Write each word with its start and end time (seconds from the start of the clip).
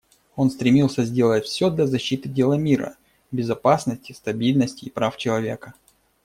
Он 0.35 0.49
стремился 0.49 1.05
сделать 1.05 1.45
все 1.45 1.69
для 1.69 1.85
защиты 1.85 2.27
дела 2.27 2.55
мира, 2.55 2.97
безопасности, 3.29 4.13
стабильности 4.13 4.85
и 4.85 4.89
прав 4.89 5.15
человека. 5.15 5.75